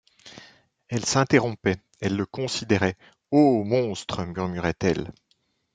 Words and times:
Elle 0.87 1.05
s’interrompait, 1.05 1.77
elle 1.99 2.15
le 2.17 2.25
considérait: 2.25 2.97
Ô 3.29 3.63
monstre! 3.63 4.25
murmurait-elle. 4.25 5.13